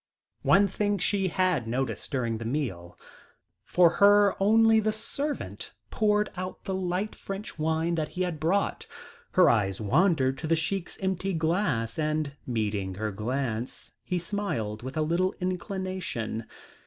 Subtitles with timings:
[0.41, 2.97] One thing she had noticed during the meal.
[3.63, 8.87] For her only the servant poured out the light French wine that he had brought.
[9.33, 14.97] Her eyes wandered to the Sheik's empty glass, and meeting her glance he smiled, with
[14.97, 16.45] a little inclination.